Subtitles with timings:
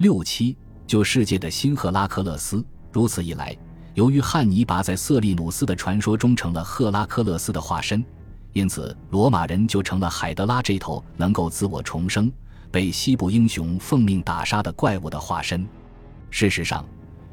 [0.00, 0.56] 六七，
[0.86, 2.64] 就世界的新赫拉克勒斯。
[2.90, 3.54] 如此一来，
[3.92, 8.02] 由于汉尼拔在瑟利努斯的传说中成了赫拉克勒斯的化身，
[8.54, 12.32] 因此罗马人就成了海德拉这头能够自我重生、
[12.70, 15.68] 被西部英雄奉命打杀的怪物的化身。
[16.30, 16.82] 事实上，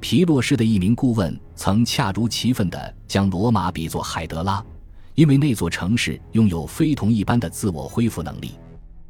[0.00, 4.60] 皮洛士的一名顾问曾恰如其分地将罗马比作海德拉，
[5.14, 8.58] 因为那座城市拥有非同一般的自我恢复能力。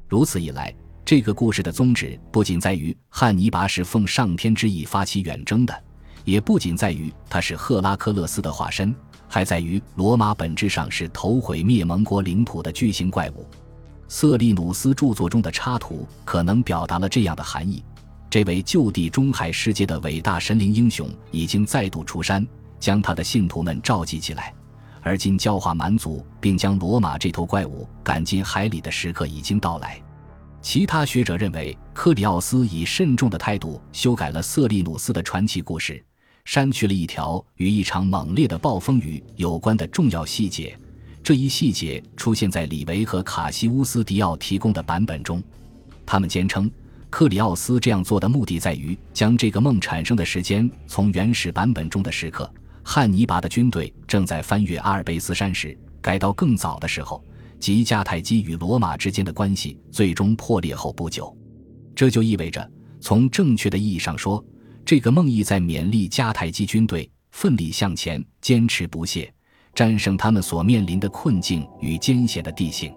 [0.06, 0.74] 如此一来，
[1.08, 5.74] 这个故事的宗旨不仅在于汉尼拔是奉上天之意发起远征的，
[6.22, 8.94] 也不仅在于他是赫拉克勒斯的化身，
[9.26, 13.46] 还在于罗马本质上是投毁灭盟国领土的巨型怪物。
[14.06, 17.82] 瑟利努斯著作中的插图可能表达了这样的含义：
[18.28, 22.46] 这位就地中海世界的伟大神灵英雄已经再度出山，
[22.78, 24.52] 将他的信徒们召集起来，
[25.00, 29.98] 而今教化蛮族并将罗马这头怪物赶进海里的时刻已经到来。
[30.70, 36.04] 其他学者认为，克里奥斯以慎重的态度修改了瑟利努斯的传奇故事，
[36.44, 40.78] 删去了一条与一场猛烈的暴风雨有关的重要细节。
[41.22, 45.42] 这一细节出现在李维和卡西乌斯·迪奥提供的版本中。
[46.04, 46.70] 他们坚称，
[47.08, 52.52] 克里奥斯这样做的目的在于将这个梦产生的时间从原始版本中的时刻——
[52.84, 57.24] 汉尼拔的军队正在翻越阿尔卑斯山时——改到更早的时候。
[57.58, 61.36] 即迦太基与罗马之间的关系最终破裂后不久，
[61.94, 62.70] 这就意味着，
[63.00, 64.44] 从正确的意义上说，
[64.84, 69.32] 这个梦意在勉励迦太基军队奋力向前，坚持不懈，
[69.74, 72.94] 战胜他们所面临的困境与艰险的地形。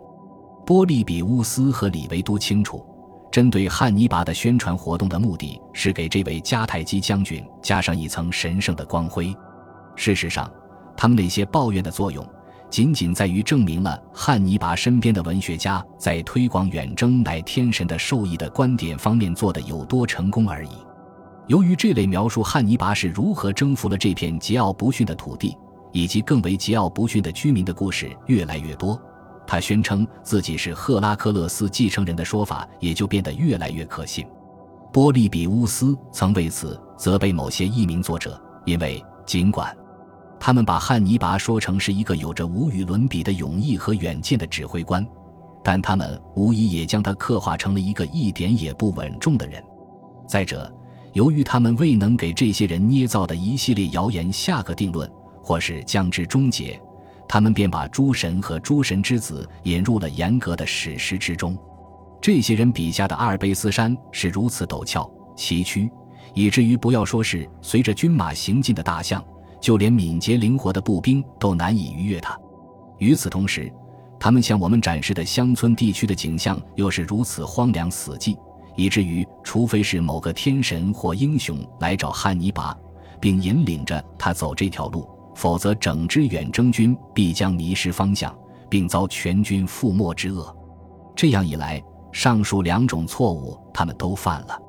[0.65, 2.85] 波利比乌斯和李维都清楚，
[3.31, 9.35] 针对汉尼拔的宣传活动的目的是给这位迦太基将军加上一层神圣的光辉。
[9.95, 10.49] 事实上，
[10.95, 12.25] 他们那些抱怨的作用。
[12.71, 20.69] 仅仅在于证明了汉尼拔身边的文学家在推广远征乃天神的授意的观点方面做得有多成功而已。
[21.47, 25.57] 由于这类描述汉尼拔是如何征服了这片桀骜不驯的土地，
[25.91, 28.97] 以及更为桀骜不驯的居民的故事越来越多，
[29.45, 34.25] 他宣称自己是赫拉克勒斯继承人的说法也就变得越来越可信。
[34.93, 39.75] 波利比乌斯曾为此责备某些译名作者，因为尽管。
[40.43, 45.05] 他们把汉尼拔说成是一个有着无与伦比的勇毅和远见的指挥官，
[45.63, 49.63] 但他们无疑也将他刻画成了一个一点也不稳重的人。
[50.27, 50.73] 再者，
[51.13, 55.07] 由于他们未能给这些人捏造的一系列谣言下个定论，
[55.43, 56.81] 或是将之终结，
[57.27, 61.55] 他们便把诸神和诸神之子引入了严格的史实之中。
[62.19, 65.87] 这些人笔下的阿尔卑斯山是如此陡峭崎岖，
[66.33, 69.23] 以至于不要说是随着军马行进的大象。
[69.61, 72.37] 就连敏捷灵活的步兵都难以逾越它。
[72.97, 73.71] 与此同时，
[74.19, 78.37] 他们向我们展示的乡村地区的景象又是如此荒凉死寂，
[78.75, 82.77] 以至于除非是某个天神或英雄来找汉尼拔，
[83.19, 88.35] 并引领着他走这条路，否则整支远征军必将迷失方向，
[88.69, 90.55] 并遭全军覆没之恶。
[91.15, 94.59] 这样一来，上述两种错误他们都犯了。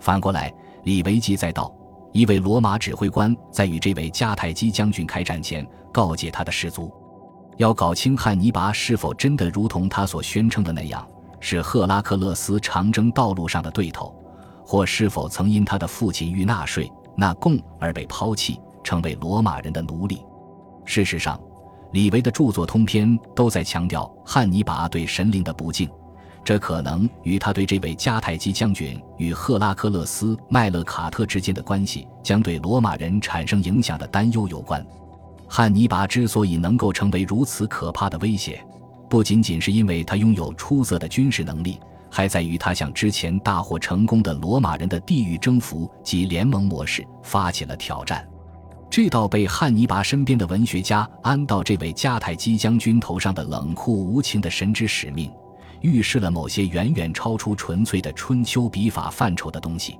[0.00, 0.52] 反过来，
[0.84, 1.74] 李维基再道。
[2.12, 6.92] 一位罗马指挥官在与这位迦太基将军开战前，告诫他的士卒，
[7.56, 11.06] 要搞清汉尼拔是否真的如同他所宣称的那样，
[11.38, 14.14] 是赫拉克勒斯长征道路上的对头，
[14.64, 20.20] 或是否曾因他的父亲欲纳税纳贡而被抛弃，成为罗马人的奴隶。
[20.84, 21.40] 事实上，
[21.92, 25.88] 李维的著作通篇都在强调汉尼拔对神灵的不敬。
[26.50, 34.84] 这可能与他对这位迦太基将军与赫拉克勒斯麦勒卡特之间的关系将对罗马人产生影响的担忧有关。
[35.46, 38.60] 汉尼拔之所以能够成为如此可怕的威胁，
[39.08, 41.78] 不仅仅是因为他拥有出色的军事能力，
[42.10, 48.28] 还在于他向之前大获成功的罗马人的地域征服及联盟模式发起了挑战。
[48.90, 55.30] 这道被汉尼拔身边的文学家安到这位迦太基将军头上的冷酷无情的神之使命。
[55.80, 59.98] 预示了某些远远超出纯粹的春秋笔法范畴的东西。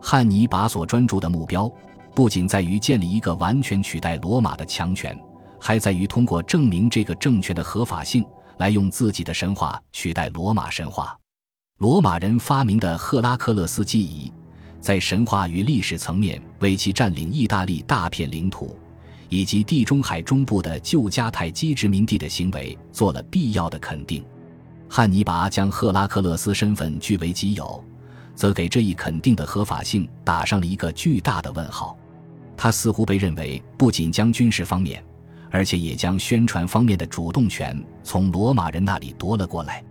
[0.00, 1.70] 汉尼拔所专注的目标，
[2.14, 5.16] 不仅在于建立一个完全取代罗马的强权，
[5.60, 8.24] 还在于通过证明这个政权的合法性，
[8.58, 11.16] 来用自己的神话取代罗马神话。
[11.78, 14.32] 罗马人发明的赫拉克勒斯记忆，
[14.80, 18.76] 在神话与历史层面为其占领意大利大片领土，
[19.28, 24.24] 以及地中海中部的旧迦太基殖民地的行为做了必要的肯定。
[24.94, 27.82] 汉尼拔将赫拉克勒斯身份据为己有，
[28.34, 31.96] 则给这一肯定的合法性打上了一个巨大的问号。
[32.58, 35.02] 他似乎被认为不仅将军事方面，
[35.50, 39.82] 而且也将宣传方面的主动权从罗马人那里夺了过来。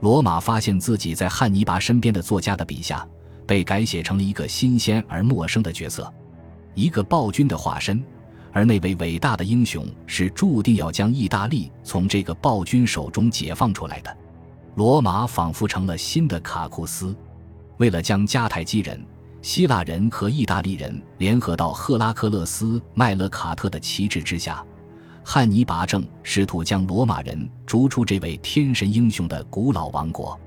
[0.00, 3.06] 罗马发现自己在汉尼拔身边的作家的笔下，
[3.46, 6.12] 被改写成了一个新鲜而陌生的角色，
[6.74, 8.02] 一个暴君的化身。
[8.50, 14.16] 而那位伟大的英雄是注定要将意大利从这个暴君手中解放出来的。
[14.76, 17.14] 罗马仿佛成了新的卡库斯，
[17.78, 19.04] 为了将迦太基人、
[19.42, 24.64] 希腊人和意大利人联合到赫拉克勒斯麦勒卡特的旗帜之下。
[25.22, 30.38] 汉尼拔正试图将罗马人逐出这位天神英雄的古老王国。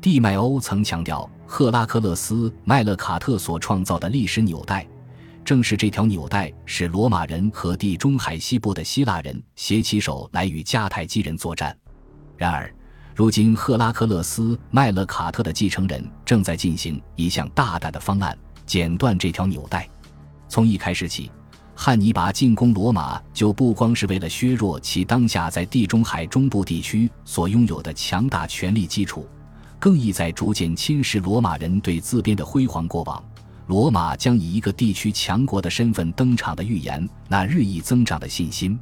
[0.00, 4.86] 蒂迈欧曾强调，赫拉克勒斯麦勒卡特所创造的历史纽带，
[5.44, 11.76] 正是这条纽带使罗马人和地中海西部的希腊人携起手来与迦太基人作战。
[12.36, 12.72] 然而，
[13.14, 19.88] 如今赫拉克勒斯麦勒卡特的继承人正在进行一项大胆的方案，剪断这条纽带。
[20.48, 21.30] 从一开始起。
[21.74, 29.26] 汉尼拔进攻罗马，就不光是为了削弱其当下在地中海中部地区所拥有的强大权力基础，
[29.80, 33.24] 更意在逐渐侵蚀罗马人对自编的辉煌过往。
[33.66, 38.78] 罗马将以一个地区强国的身份登场的预言，那日益增长的信心。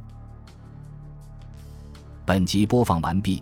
[2.25, 3.41] 本集播放完毕，